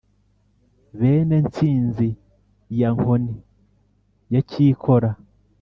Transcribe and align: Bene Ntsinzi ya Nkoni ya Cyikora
Bene 0.99 1.37
Ntsinzi 1.45 2.09
ya 2.79 2.89
Nkoni 2.95 3.33
ya 4.33 4.41
Cyikora 4.49 5.09